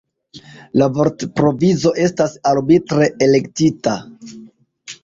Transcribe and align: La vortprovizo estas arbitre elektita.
La 0.81 0.87
vortprovizo 0.95 1.93
estas 2.07 2.35
arbitre 2.55 3.13
elektita. 3.29 3.97